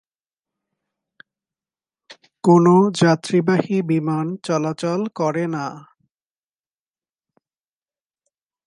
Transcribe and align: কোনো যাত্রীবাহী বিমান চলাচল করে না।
কোনো 2.43 2.75
যাত্রীবাহী 3.01 3.77
বিমান 3.83 4.25
চলাচল 4.43 5.01
করে 5.15 5.45
না। 5.47 5.65